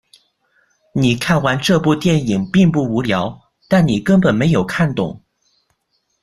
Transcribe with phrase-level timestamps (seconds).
[0.95, 5.21] 你看完这部电影并不无聊，但你根本没有看懂。